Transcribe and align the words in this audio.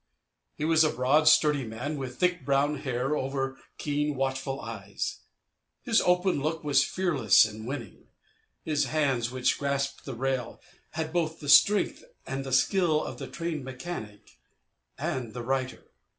He 0.55 0.65
was 0.65 0.83
a 0.83 0.89
broad, 0.89 1.27
sturdy 1.27 1.63
man, 1.63 1.95
with 1.95 2.17
thick 2.17 2.43
brown 2.43 2.79
hair 2.79 3.15
over 3.15 3.59
keen 3.77 4.15
watchful 4.15 4.59
eyes. 4.59 5.19
His 5.83 6.01
open 6.01 6.41
look 6.41 6.63
was 6.63 6.83
fearless 6.83 7.45
and 7.45 7.67
winning. 7.67 8.07
His 8.63 8.85
hands, 8.85 9.29
which 9.29 9.59
grasped 9.59 10.05
the 10.05 10.15
rail, 10.15 10.59
had 10.93 11.13
both 11.13 11.39
the 11.39 11.49
strength 11.49 12.03
and 12.25 12.43
the 12.43 12.51
skill 12.51 13.03
of 13.03 13.19
the 13.19 13.27
trained 13.27 13.63
mechanic 13.63 14.39
and 14.97 15.35
the 15.35 15.43
writer. 15.43 15.83